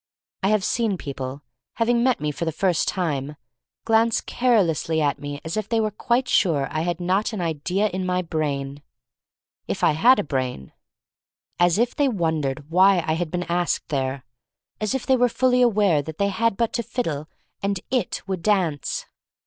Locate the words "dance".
18.41-19.05